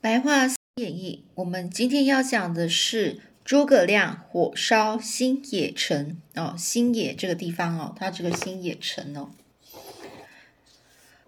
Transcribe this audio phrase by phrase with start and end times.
[0.00, 9.30] 白话演义，我们今天要讲的是诸葛亮火烧新野城哦，新野这个地方哦，它这个新野城哦。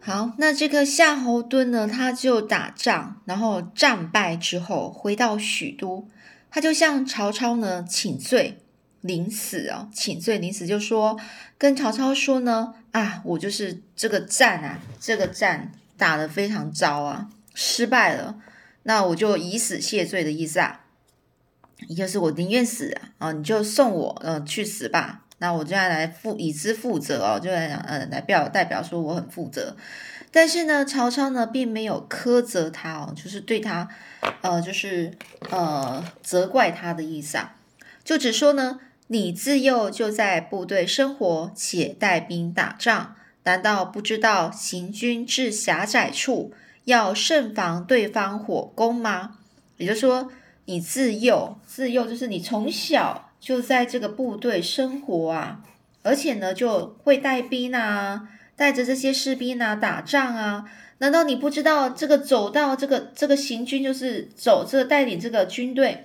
[0.00, 6.08] 好，那这个夏侯惇呢，他就打仗，然后战败之后回到许都，
[6.50, 8.58] 他就向曹操呢请罪
[9.00, 11.19] 临死哦，请罪临死就说
[11.56, 18.38] 跟曹操说呢啊，我就是这个战啊，这个战打得非常糟啊，失败了。
[18.88, 20.80] 那我就以死谢罪的意思啊，
[21.88, 25.27] 也就是我宁愿死啊，啊，你就送我呃去死吧。
[25.41, 29.77] 那我就要来负以之负责哦，就来讲呃来表代表说我很负责。
[30.32, 33.87] 但是呢，曹操呢并没有苛责他哦，就是对他
[34.41, 35.12] 呃就是
[35.51, 37.57] 呃责怪他的意思啊，
[38.02, 46.55] 就只说呢，你自幼就在部队生活，且带兵打仗，难道不知道行军至狭窄处？
[46.88, 49.37] 要慎防对方火攻吗？
[49.77, 50.33] 也就是说，
[50.65, 55.60] 你自幼自幼就是你从小就在这个部队生活啊，
[56.02, 60.65] 而且呢就会带兵啊，带着这些士兵啊打仗啊。
[61.01, 66.04] 难道你不知道这个走到这个这个行军就是走这带领这个军队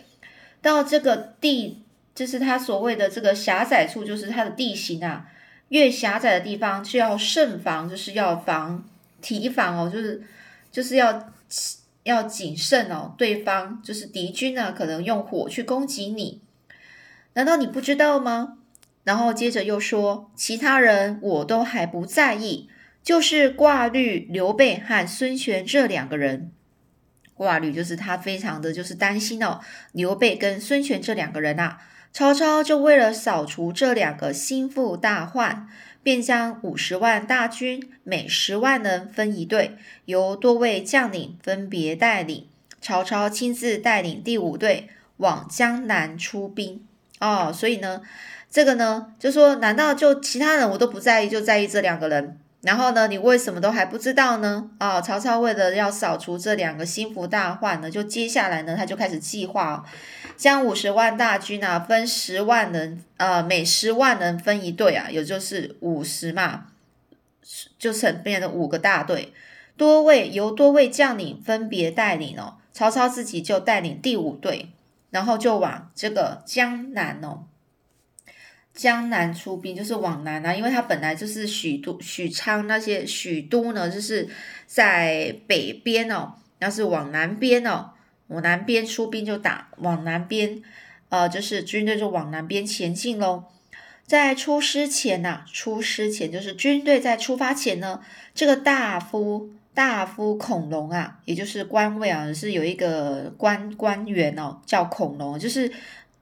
[0.62, 1.82] 到这个地，
[2.14, 5.28] 就是他所谓的这个狭窄处，就是它的地形啊，
[5.70, 8.84] 越狭窄的地方就要慎防，就是要防
[9.22, 10.22] 提防哦，就是。
[10.74, 11.32] 就是要
[12.02, 16.42] 要谨慎哦，对方就是敌军呢，可能用火去攻击你，
[17.36, 18.58] 难道你不知道吗？
[19.04, 22.70] 然后接着又说，其他人我都还不在意，
[23.04, 26.52] 就是挂绿刘备和孙权这两个人，
[27.36, 29.60] 挂绿就是他非常的就是担心哦，
[29.92, 31.80] 刘备跟孙权这两个人啊，
[32.12, 35.70] 曹操就为了扫除这两个心腹大患。
[36.04, 42.46] 便将五十万大军，每十万人分一队，由多位将领分别带领。
[42.82, 46.86] 曹操亲自带领第五队往江南出兵。
[47.20, 48.02] 哦，所以呢，
[48.52, 52.38] 这个呢，就说，难道就其他人我都不在意，就在意这两个人？
[52.62, 54.70] 然后呢，你为什么都还不知道呢？
[54.80, 59.86] 哦，曹操为了要扫除这两个心腹大患呢，就接下来呢，他就开始计划，
[60.36, 66.68] 将五十万大军啊，分十万人，呃，每十万人分一队啊，也就是五十嘛，
[67.78, 69.34] 就成变成五个大队，
[69.78, 74.70] 多位由多位将领分别带领哦，曹操自己就带领第五队，
[75.12, 77.46] 然后就往这个江南哦。
[78.74, 84.28] 江南出兵就是往南啊，因为他本来就是许都、许昌那些许都呢，就是
[84.66, 87.92] 在北边哦，要是往南边哦，
[88.28, 90.62] 往南边出兵就打往南边，
[91.10, 93.46] 呃，就是军队就往南边前进喽。
[94.06, 98.02] 在出师前呐，出师前就是军队在出发前呢，
[98.36, 105.72] 这个大夫大夫孔融啊，也就是官位啊，是有一个官官员哦，叫孔融，就是。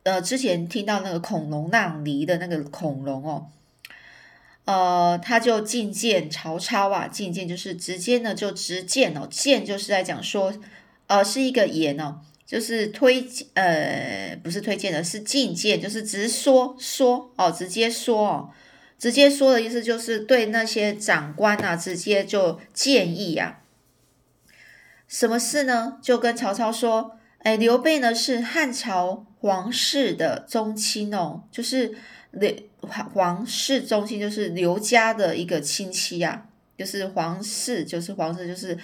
[0.04, 3.46] 呃，之前听到那个孔融让梨的那个孔融哦，
[4.66, 10.52] 呃，他就进谏曹操啊，进谏就是直接呢就直谏哦，谏就是在讲说，
[11.12, 18.50] 呃，是一个言哦，就是推呃不是推荐的，是进谏，就是直说说哦，直接说哦，
[18.98, 23.60] 直接说的意思就是对那些长官啊，直接就建议啊，
[25.08, 26.00] 什么事呢？
[26.02, 27.18] 就跟曹操说。
[27.44, 31.92] 哎，刘备呢是汉朝皇室的宗亲哦，就是
[32.30, 32.54] 刘
[33.12, 36.46] 皇室宗亲，就是刘家的一个亲戚呀，
[36.78, 38.78] 就是皇室，就是皇室，就是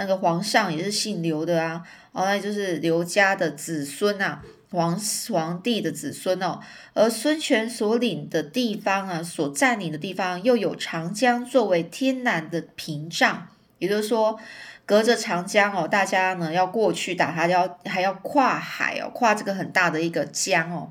[0.00, 4.98] 那个皇上也是姓刘的啊，哦，那就是刘家的子孙啊，皇
[5.30, 6.58] 皇帝的子孙哦，
[6.94, 13.46] 而孙权所领的地方啊，所占领的地方又有长江作为天然的屏障，
[13.78, 14.40] 也就是说。
[14.86, 20.90] 隔着长江哦，大家呢要过去打他，要还要跨海哦，跨这个很大的一个江哦，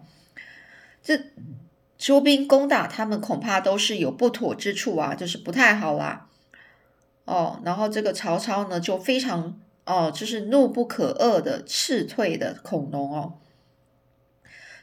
[1.04, 1.20] 这
[1.98, 6.29] 出兵攻打他们，恐怕都是有不妥之处啊，就是不太好啦。
[7.30, 13.34] 哦，然后这个曹操呢就非常哦，就是怒不可遏的斥退的孔融哦，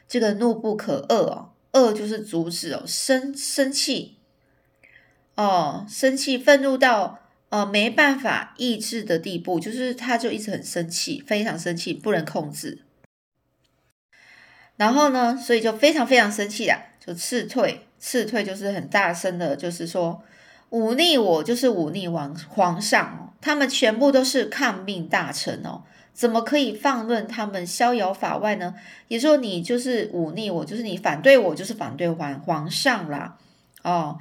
[0.07, 4.17] 这个怒不可遏哦，遏就是阻止哦，生生气
[5.35, 7.19] 哦，生气愤怒到。
[7.49, 12.83] 呃，没办法抑制的地步，就是他就一直很生气，非常生气，不能控制。
[14.75, 20.21] 然后呢，所以就非常非常生气的，就斥退，斥退就是很大声的，就是说
[20.69, 23.33] 忤逆我，就是忤逆王皇上哦。
[23.39, 25.83] 他们全部都是抗命大臣哦，
[26.13, 28.73] 怎么可以放任他们逍遥法外呢？
[29.07, 33.37] 也说你就是忤逆我，就是你反对我，就是反对皇皇上啦，
[33.83, 34.17] 哦。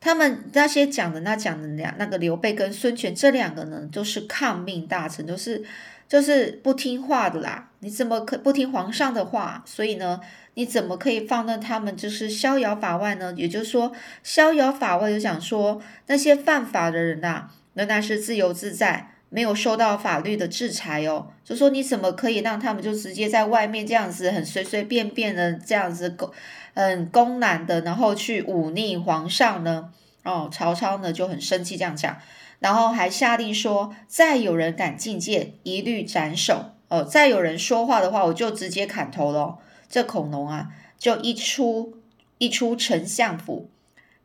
[0.00, 5.64] 他们那些讲的那讲的两那个刘备跟孙权这两个呢，都是抗命大臣，都是
[6.08, 7.68] 就是不听话的啦。
[7.80, 9.62] 你怎么可不听皇上的话？
[9.64, 10.20] 所以呢，
[10.54, 13.32] 你怎么可以放任他们就是逍遥法外呢？
[13.36, 13.92] 也就是说，
[14.24, 21.28] 逍遥法外就想说那些犯法的人呐，仍然是自由自在，没有受到法律的制裁哦。
[21.44, 26.30] 就说你怎么可以让他们就直接在外面这样子很随随便便的这样子公
[26.74, 29.90] 嗯公然的，然后去忤逆皇上呢？
[30.24, 32.16] 哦，曹操呢就很生气这样讲，
[32.60, 36.72] 然后还下令说，再有人敢进谏，一律斩首。
[36.88, 39.58] 哦，再有人说话的话，我就直接砍头喽。
[39.90, 40.68] 这孔融啊，
[40.98, 41.98] 就一出
[42.38, 43.68] 一出丞相府，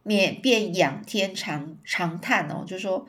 [0.01, 3.05] 免便仰天长长叹哦，就说：“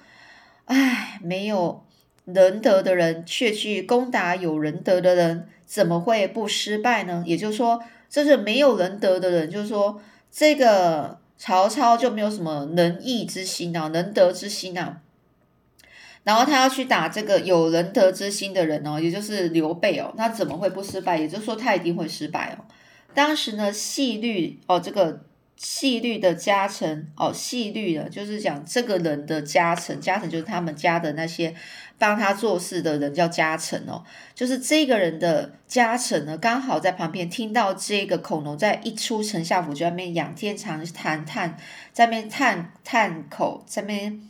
[0.67, 1.85] 唉，没有
[2.25, 7.81] 仁德的人，却去攻打有仁德的人，怎么会不失败呢？”也就是说，
[8.11, 10.01] 这是没有仁德的人，就是说，
[10.33, 15.01] 这个曹操就没有什么仁义之心啊，仁德之心啊。
[16.25, 21.19] 然后他要去打这个有仁德之心的人哦，也就是刘备哦，那怎么会不失败？
[21.19, 22.65] 也就是说他一定会失败哦。
[23.13, 25.21] 当时呢，细律哦，这个
[25.57, 31.55] 细律的家臣哦，细律的，就是讲这个人的家臣，家臣就是他们家的那些
[31.99, 34.03] 帮他做事的人叫家臣哦，
[34.35, 41.59] 就是这个人的家臣呢，刚好在旁边听到这个孔融在一出丞相府就在那边仰天长叹叹，
[41.93, 44.23] 在那边叹叹口，在那边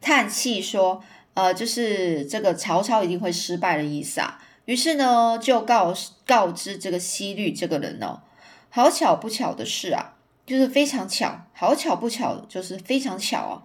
[0.00, 1.04] 叹气说。
[1.36, 4.42] 呃，就是这个曹操一定会失败的意思啊。
[4.64, 5.94] 于是呢，就告
[6.24, 8.22] 告知这个西律这个人哦，
[8.70, 10.14] 好巧不巧的是啊，
[10.46, 13.62] 就是非常巧，好巧不巧，就是非常巧啊。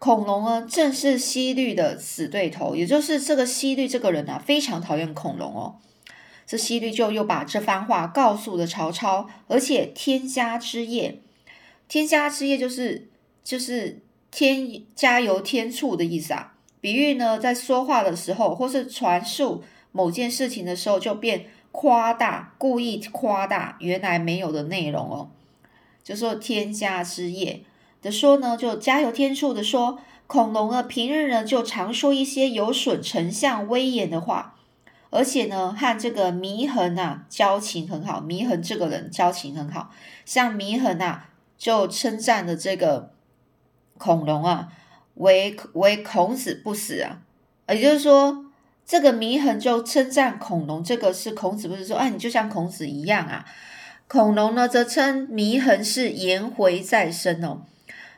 [0.00, 5.76] 恐龙呢，正是西律的死对头，也就是这个西律这个人啊，非常讨厌恐龙哦。
[6.44, 11.20] 这西律就又把这番话告诉了曹操，而且天家之业，
[11.86, 13.08] 天家之业就是
[13.44, 16.54] 就是添加油添醋的意思啊。
[16.86, 25.28] 比喻呢，在说话的时候，或是传述某件事情的时候，就变夸大，故意夸大原来没有的内容哦。
[26.04, 27.64] 就说添加之业
[28.00, 29.98] 的说呢，就加油添醋的说，
[30.28, 34.54] 恐龙呢平日呢就常说一些有损丞相威严的话，
[35.10, 39.90] 而且呢和这个祢衡啊交情很好，祢衡这个人交情很好，
[40.24, 43.10] 像祢衡啊就称赞的这个
[43.98, 44.68] 恐龙啊。
[45.16, 47.20] 为为孔子不死啊，
[47.68, 48.44] 也就是说，
[48.86, 53.44] 这个祢衡就称赞孔融，这个是孔子不是说，啊，你就像孔子一样啊。
[54.08, 57.62] 孔融呢，则称祢衡是颜回再生哦。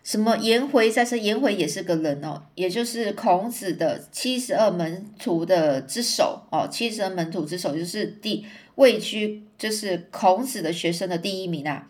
[0.04, 1.18] 什么颜回再生？
[1.18, 6.68] 颜回也是个人哦，也就是孔子的七十二门徒的之首哦。
[6.70, 11.88] 七十二门徒之首就是第位居，就是孔子的学生的第一名啊。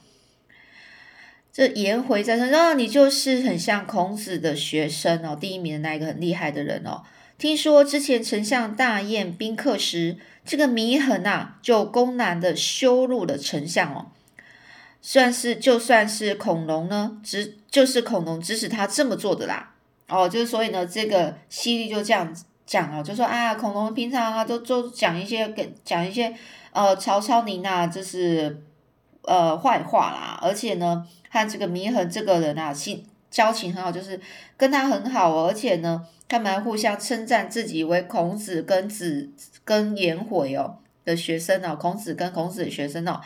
[1.59, 7.03] 这颜回在说，啊，你就是很像孔子的学生哦，第一名的那一个很厉害的人哦。
[7.37, 14.07] 听说之前丞相大宴宾客时，这个祢衡啊，就公然的羞辱了丞相哦。
[15.03, 19.75] 算是就算是孔融呢，指就是孔融指使他这么做的啦。
[20.07, 22.33] 哦，就是所以呢，这个西律就这样
[22.67, 26.33] 讲哦，就说啊，孔融平常啊都都讲一些跟讲一些
[26.71, 28.63] 呃曹操您啊，就是
[29.29, 31.07] 呃坏话啦，而且呢。
[31.31, 34.19] 和这个祢衡这个人啊，心交情很好，就是
[34.57, 35.45] 跟他很好。
[35.45, 39.29] 而且呢，他们还互相称赞自己为孔子跟子
[39.63, 43.21] 跟颜回哦的学生哦，孔子跟孔子的学生哦。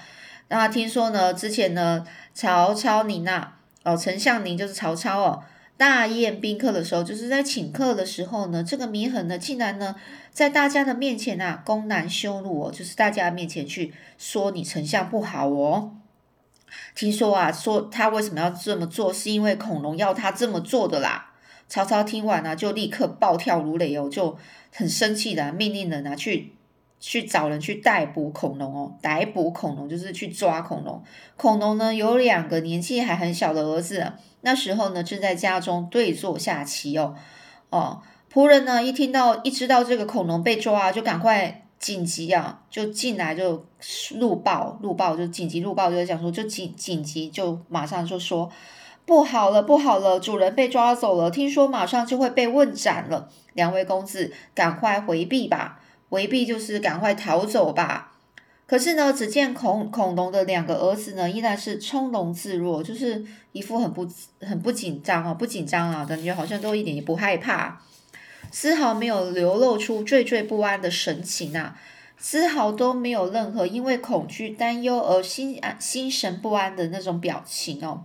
[0.49, 2.05] 那听说呢，之前呢，
[2.35, 5.45] 曹操您啊，哦，丞相您就是曹操哦，
[5.83, 9.97] 大宴宾客的时候，就是在请客的时候呢，这个祢衡呢，竟然呢，
[10.31, 15.97] 在大家的面前啊，公然羞辱哦，就是大家面前去说你丞相不好哦。
[16.95, 21.33] 听说啊，说他为什么要这么做，是因为孔融要他这么做的啦。
[21.67, 24.39] 曹操听完呢，就立刻暴跳如雷哦，就
[24.73, 26.53] 很生气的命令人啊去
[27.01, 31.03] 去找人去逮捕孔融哦，逮捕孔融就是去抓孔融。
[31.37, 37.17] 孔融呢有两个年纪还很小的儿子，那时候呢正在家中对坐下棋哦
[37.71, 41.59] 哦，仆人呢一听到一知道这个恐龙被抓，就赶快。
[41.83, 43.67] 紧急啊，就进来就
[44.15, 48.49] 录报，录报就紧急录报，就讲说就紧紧急就马上就说
[49.05, 58.12] 不好了，不好了，主人被抓走了，听说马上就会被问斩了，两位公子赶快回避吧，回避就是赶快逃走吧。
[58.73, 64.09] 可是呢，只见孔孔融的两个儿子呢，依然是从容自若，就是一副很不
[64.41, 67.83] 很不紧张啊，不紧张啊，感觉好像都一点也不害怕。
[68.51, 71.79] 丝毫没有流露出惴惴不安的神情啊，
[72.17, 78.05] 丝毫都没有任何因为恐惧、担忧而心安、心神不安的那种表情哦。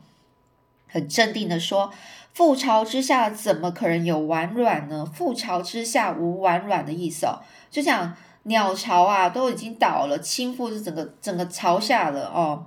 [0.89, 1.93] 很镇定的说
[2.35, 5.09] ：“覆巢之下怎么可能有完卵呢？
[5.17, 7.39] 覆巢之下无完卵的意思哦，
[7.71, 12.65] 就像鸟巢啊都已经倒了，倾覆是整个整个巢下了哦，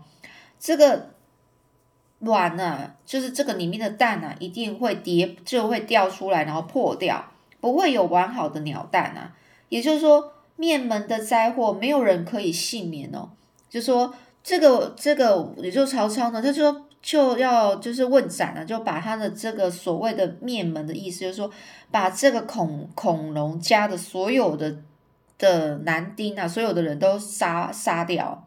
[0.59, 1.11] 这个。”
[2.23, 7.25] 卵呢，就是这个里面的蛋啊，一定会跌，就会掉出来，然后破掉，
[7.63, 9.33] 不会有完好的鸟蛋啊。
[9.71, 13.31] 也就是说，面门的灾祸没有人可以幸免哦。
[13.71, 21.51] 就说这个这个，也就曹操呢，他说就要就是问斩了，就把他的这个所谓的面门的意思，就是说
[21.91, 24.77] 把这个恐恐龙家的所有的
[25.41, 28.47] 的男丁啊，所有的人都杀杀掉，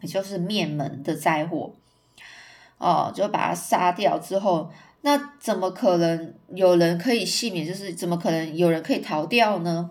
[0.00, 1.74] 也就是灭门的灾祸。
[2.78, 7.66] 哦，就把他杀掉之后，那怎么可能有人可以幸免？
[7.66, 9.90] 就是怎么可能有人可以逃掉呢？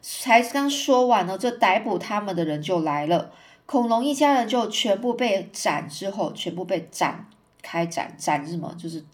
[0.00, 3.32] 才刚说完呢，这逮捕他们的人就来了。
[3.66, 7.26] 恐龙一家人就全部被斩之后，全部被斩
[7.60, 8.74] 开斩斩什么？
[8.78, 9.04] 就是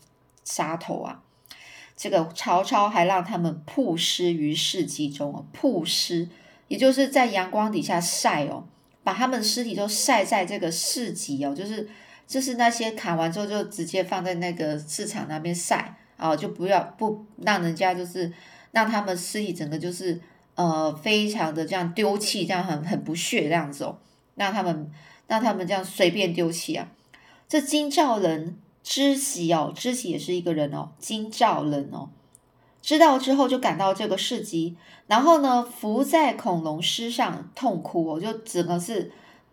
[0.44, 1.22] 杀头啊！
[1.96, 6.28] 这个曹操还让他们曝尸于市集中哦，曝尸
[6.68, 8.64] 也就是在阳光底下晒哦，
[9.02, 11.88] 把他们的尸体都晒在这个市集哦，就是。
[12.28, 18.32] 就是那些砍完之后就直接放在那个市场那边晒啊，就不要不让人家就是
[18.72, 20.20] 让他们尸体整个就是
[20.56, 23.96] 呃非常的这样丢弃，这样很很不屑这样子哦，
[24.34, 24.90] 让他们
[25.28, 26.88] 让他们这样随便丢弃啊。
[27.48, 32.10] 这金兆人知悉哦，知悉也是一个人哦，金兆人哦，
[32.80, 34.76] 知道之后就赶到这个市集，
[35.08, 39.10] 然后呢伏在恐龙尸上痛哭哦，就只能是。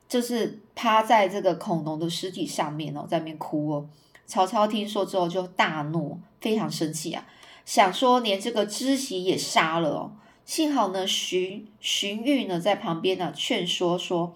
[0.10, 3.90] 就是趴在这个恐龙的尸体上面哦，在那边哭哦。
[4.28, 7.26] 曹操听说之后就大怒，非常生气啊，
[7.66, 10.12] 想说连这个知席也杀了哦。
[10.46, 14.36] 幸好呢，荀荀彧呢在旁边呢劝说说：“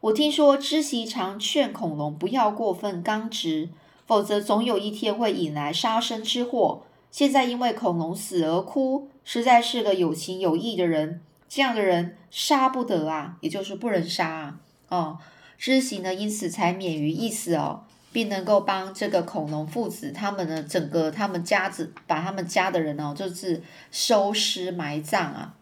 [0.00, 3.68] 我听说知席常劝恐龙不要过分刚直，
[4.10, 6.82] 否则总有一天会引来杀身之祸。
[7.12, 14.58] 现在因为恐龙死而哭，实在是个有情有义的人，这样的人杀不得啊，也就是不能杀啊。”
[14.90, 15.18] 哦，
[15.56, 23.62] 知行呢，因此才免于一死哦，并能够帮这个恐龙父子他们呢，整个他们家子把他们家的人哦，就是
[23.92, 25.54] 收尸埋葬啊，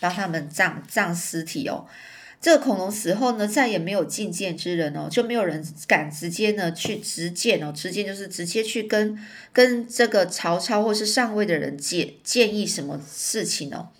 [0.00, 1.84] 帮他们葬葬尸体哦。
[2.42, 9.16] 这个恐龙死后呢，再也没有觐见之人哦，就没有人敢直接呢去直见哦，直接就是直接去跟
[9.52, 13.90] 跟这个曹操或是上位的人建建议什么事情哦。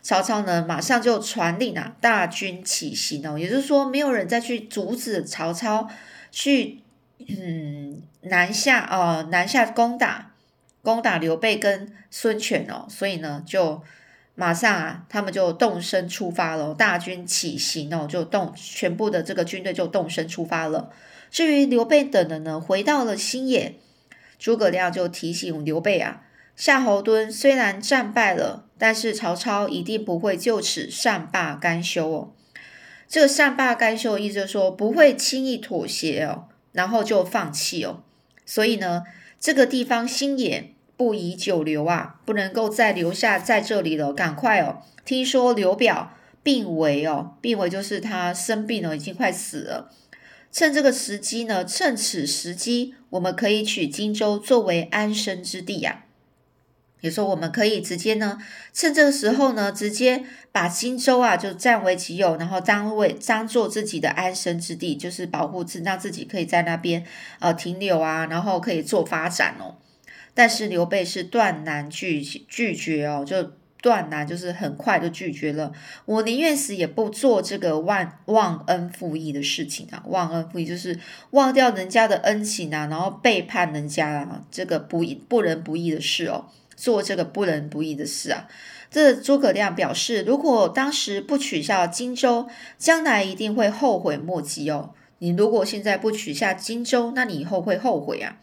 [0.00, 5.86] 曹操呢，马上就传令啊，大军起行哦，也就是说，没有人再去阻止曹操
[6.30, 6.78] 去
[7.28, 10.32] 嗯南下哦，南下攻打
[10.80, 13.82] 攻打刘备跟孙权哦，所以呢，就
[14.34, 20.90] 马上啊，他们就动身出发了，大军起行哦，就动全部的这个军队就动身出发了。
[21.30, 23.76] 至于刘备等人呢，回到了新野，
[24.38, 26.22] 诸葛亮就提醒刘备啊。
[26.56, 32.32] 夏侯惇虽然战败了，但是曹操一定不会就此善罢甘休哦。
[33.08, 38.02] 这个善罢甘休意思就是说不会轻易妥协哦，然后就放弃哦。
[38.44, 39.04] 所以呢，
[39.40, 44.82] 这个地方新野不宜久留啊，不能够再留下在这里了，赶快哦。
[45.04, 46.12] 听说刘表
[46.44, 49.90] 病危哦，病危就是他生病了，已经快死了。
[50.52, 56.04] 趁这个时机呢，趁此时机，我们可以取荆州作为安身之地呀。
[57.00, 58.38] 也说，我们可以直接呢，
[58.72, 67.04] 趁这个时候呢，直接把荆州啊就占为己有，然后当为当做自己的安身之地，就是保护自让自己可以在那边
[67.40, 69.81] 呃停留啊，然后可以做发展哦。
[70.34, 75.72] 但是刘备是断然拒拒绝哦，就断然就是很快就拒绝了。
[76.04, 80.02] 我宁愿死也不做这个忘忘恩负义的事情啊！
[80.06, 80.98] 忘恩负义就是
[81.30, 86.46] 忘掉人家的恩情啊，然后背叛人家啊，这个不不仁不义的事哦。
[86.74, 88.48] 做这个不仁不义的事啊！
[88.90, 92.48] 这诸葛亮表示，如果当时不取下荆州，
[92.78, 94.94] 将来一定会后悔莫及哦。
[95.18, 98.38] 你如果现在不取下荆州，那你以后会后悔啊。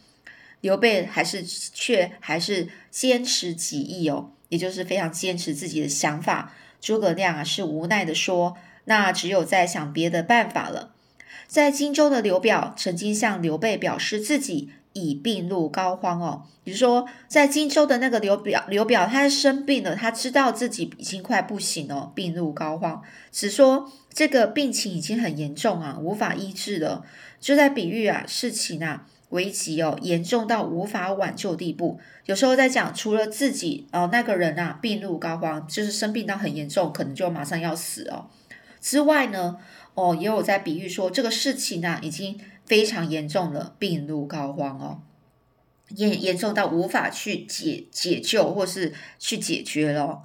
[0.62, 6.54] 刘备还是却还是坚持己意哦，也就是非常坚持自己的想法。
[6.82, 10.94] 诸葛亮啊是无奈的说：“那只有在想别的办法了。”
[11.48, 14.72] 在荆州的刘表曾经向刘备表示自己。
[14.94, 23.00] 已病入膏肓哦，比如说在荆州的那个刘表，刘表他生病了，他知道自己已经快不行了，病入膏肓，
[23.32, 27.06] 只说这个病情已经很严重啊，无法医治了，
[27.40, 32.00] 就在比喻啊事情啊危急哦，严重到无法挽救地步。
[32.26, 38.28] 有时候在讲，除了自己哦那个人啊病入膏肓，就是生病到很严重，可能就马上要死哦
[38.80, 39.58] 之外呢，
[39.96, 42.40] 哦也有在比喻说这个事情啊已经。
[42.70, 45.02] 非常严重了，病入膏肓哦。
[45.96, 50.22] 严严重到无法去解解救或是去解决了。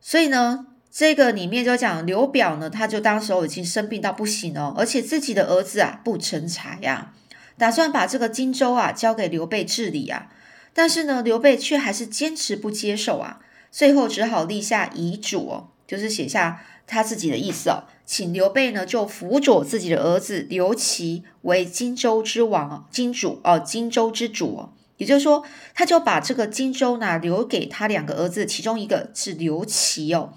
[0.00, 7.12] 所以呢，这个里面就讲刘表呢，他就当时候已经生病到不行了，而且自己的儿子啊不成才呀，
[7.58, 10.28] 打算把这个荆州啊交给刘备治理啊。
[10.72, 24.72] 但是呢，刘备却还是坚持不接受啊，最后只好立下遗嘱哦，就是写下他自己的意思哦，请刘备呢就辅佐自己的儿子刘琦为荆州之王、荆主哦，荆州之主哦。
[24.98, 25.42] 也就是说，
[25.74, 30.34] 他就把这个荆州呢留给他两个儿子，其中一个是刘琦哦。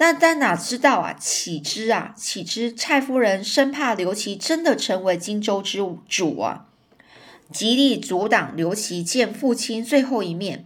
[0.00, 6.64] 但但哪知道啊，岂知啊，岂知蔡夫人生怕刘琦真的成为荆州之主啊。
[7.52, 10.64] 极力阻挡刘琦见父亲最后一面，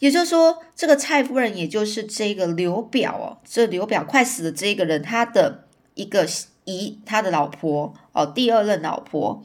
[0.00, 6.26] 也就是说，这个蔡夫人，也就是这个刘表哦，这刘表快死的这个人，他的一个
[6.64, 9.44] 姨，他的老婆哦，第二任老婆，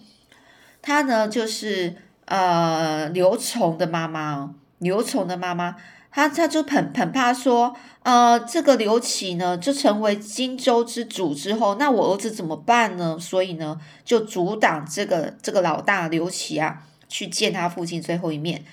[0.81, 5.75] 他呢就是呃刘琮的妈妈哦，刘琮的妈妈。
[6.12, 13.18] 他他就很很怕说，呃，这个刘琦呢，就成为荆州之主之后，那我儿子怎么办呢？
[13.18, 18.65] 所以呢，就阻挡这个这个老大刘琦啊，去见他父亲最后一面。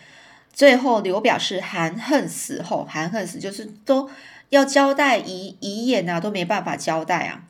[0.52, 4.11] 最后刘表是含恨死后，含恨死就是都
[4.49, 7.45] 要交代遗遗言啊，都没办法交代啊，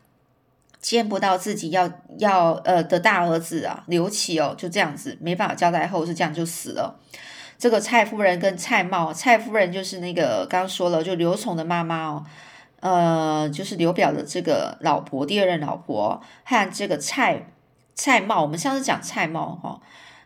[0.83, 7.01] 见不到自己要要呃的大儿子啊，刘琦哦，就这样子没办法交代后是这样就死了。
[7.59, 12.25] 这个蔡夫人跟蔡瑁，蔡夫人就是那个刚刚说了，就刘琮的妈妈哦，
[12.79, 17.49] 呃，就是刘表的这个老婆，第二任老婆，和这个蔡
[17.97, 19.81] 蔡瑁，我们上次讲蔡瑁哈，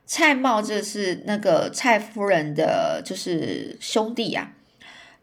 [0.04, 4.52] 蔡瑁这是那个蔡夫人的就是兄弟呀，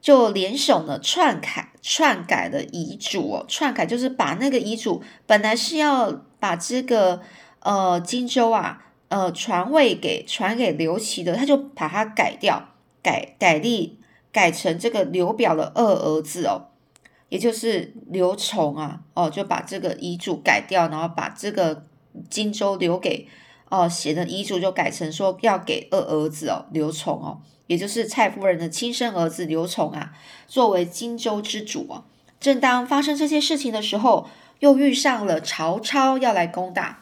[0.01, 7.21] 就联手呢篡改篡改的遗嘱哦，篡改就是把那个遗嘱本来是要把这个
[7.59, 8.85] 呃荆州啊。
[9.09, 12.69] 呃，传位给传给刘琦的，他就把它改掉，
[13.01, 13.97] 改改立
[14.31, 16.69] 改成这个刘表的二儿子哦，
[17.29, 21.86] 也就是刘琮啊，哦，就把这个遗嘱改掉，然后把这个
[22.29, 23.27] 荆州留给
[23.69, 30.13] 哦写的遗嘱就改成说要给二儿子哦，刘琮哦，也就是蔡夫人的亲生儿子刘琮啊，
[30.45, 32.03] 作为荆州之主哦。
[32.39, 34.29] 正当发生这些事情的时候，
[34.60, 36.98] 又遇上了曹操要来攻打。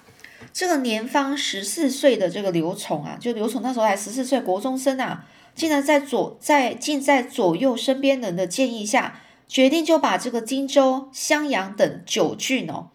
[0.58, 12.88] 这个年方十四岁的这个刘琮啊，就刘琮那时候还十四岁，国中生啊，竟然在左在竟在左右身边人的建议下，决定就把这个荆州、襄阳等九郡哦，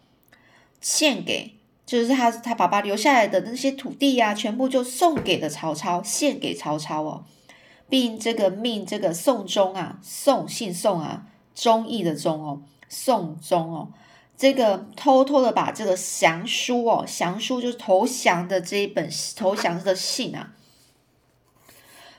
[0.80, 1.54] 献给
[1.86, 7.24] 就是他他爸爸留下来的那些土地呀，全部就送给了曹操，献给曹操哦，
[7.88, 13.90] 并这个命这个宋忠啊，宋姓宋啊，忠义的忠哦，宋忠哦。
[14.42, 20.50] 这个偷偷的把这个降书哦，降书就是投降的这一本投降的信啊，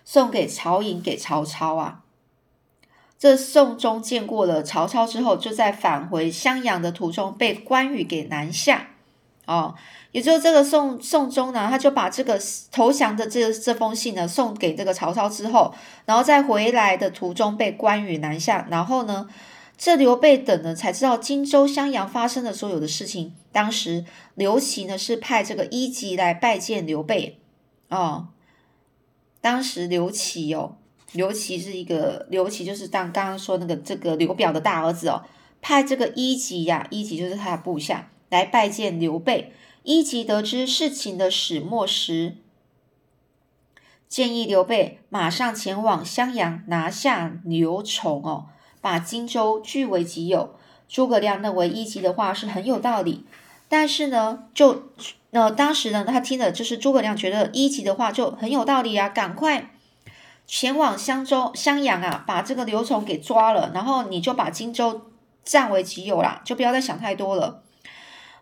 [0.06, 2.04] 送给曹寅给曹操啊。
[3.20, 8.92] 这宋忠见过了曹操之后，就在返回襄阳的途中被关羽给南下
[9.46, 9.76] 哦。
[10.14, 12.40] 也就是这个宋宋忠呢，他就把这个
[12.72, 19.28] 投降的这这封信呢送给这个曹操之后，然后在回来的途中被关羽南下，然后呢。
[19.78, 23.36] 这刘备等呢才知道荆州襄阳发生的所有的事情。
[23.52, 24.06] 当时
[24.36, 27.40] 刘琦呢是派这个一级来拜见刘备
[27.90, 28.30] 哦。
[29.42, 30.78] 当时刘琦哦，
[31.12, 35.26] 刘琦是一个刘琦就是当刚刚说那个这个刘表的大儿子哦，
[35.62, 39.52] 派这个一级呀，一级就是他的部下来拜见刘备。
[39.84, 42.38] 一级得知事情的始末时，
[44.08, 48.46] 建议刘备马上前往襄阳拿下刘琮哦。
[48.84, 50.56] 把荆州据为己有，
[50.90, 53.24] 诸葛亮认为一级的话是很有道理，
[53.70, 54.90] 但是呢，就
[55.32, 59.72] 呃当时呢，他听的就是诸葛亮觉得一级的话就很有道理啊，赶快
[60.46, 65.04] 前往襄州襄阳啊，把这个刘琮给抓了，然后你就把荆州
[65.46, 67.64] 占为己有啦，就不要再想太多了。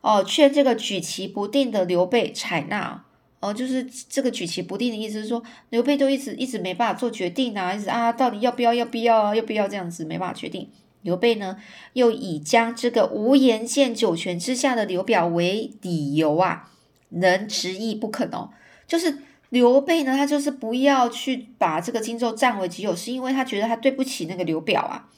[0.02, 3.04] 哦，劝这个举棋不定的刘备采纳。
[3.42, 10.70] 哦，就是这个举棋不定的意思，是说刘备都一直一直没办法做决定啊，一直啊，到底要不要，要不要啊，要不要这样子没办法决定。
[11.02, 11.58] 刘备呢，
[11.94, 16.72] 又以将这个无颜见九泉之下的刘表为理由啊，
[17.10, 18.52] 能执意不肯哦。
[18.88, 19.18] 就是
[19.50, 25.10] 刘备呢，他就是不要去把这个荆州占为己有，是因为他觉得他对不起那个刘表啊。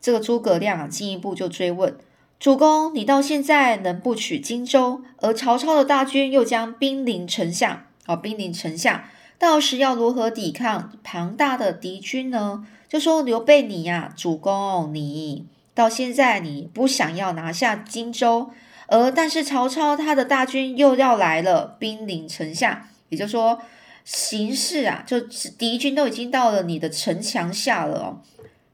[0.00, 1.96] 这个诸葛亮啊，进一步就追问。
[2.44, 12.66] 主公，你到现在能不取荆州，而曹操的大军又将兵临城下，哦，兵临城下，到时要如何抵抗庞大的敌军呢？
[12.86, 18.50] 就说刘备你呀，主公，你到现在你不想要拿下荆州，
[18.88, 23.62] 而但是曹操他的大军又要来了，兵临城下，也就是说，
[24.04, 28.20] 形势啊，就敌军都已经到了你的城墙下了哦。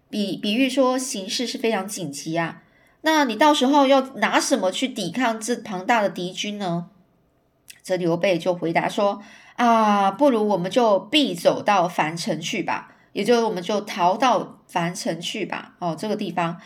[0.08, 2.62] 比比喻说形势是非常紧急啊。
[3.02, 6.88] 那你到时候要拿什么去抵抗这庞大的敌军呢？
[7.82, 9.22] 这刘备就回答说
[9.56, 15.74] ：“啊，不如我们就必走到樊城去吧，也就是我们就逃到樊城去吧。
[15.78, 16.60] 哦，这个地方。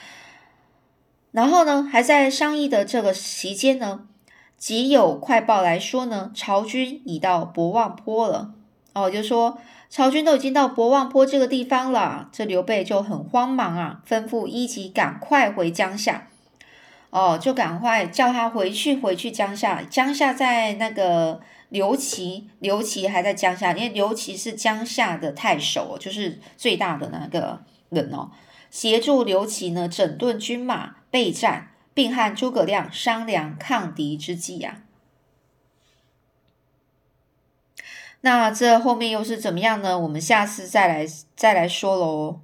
[1.31, 4.09] 然后呢，还在商议的这个期间呢，
[4.57, 8.55] 即有快报来说呢，曹军已到博望坡了。
[8.94, 9.59] 哦，就说
[9.90, 12.28] 曹军都已经到博望坡这个地方了。
[12.33, 16.28] 这刘备就很慌忙啊，吩咐一级赶快回江夏。”
[17.11, 19.83] 哦，就赶快叫他回去，回去江夏。
[19.83, 28.33] 江夏在那个刘琦，刘琦还在江夏，因为刘琦是江夏的太守，就是最大的那个人哦。
[28.68, 34.78] 协助刘琦呢整顿军马备战，并和诸葛亮商量抗敌之计呀。
[38.25, 39.99] 那这后面又是怎么样呢？
[39.99, 41.07] 我们下次再来
[41.37, 42.41] 再来说喽。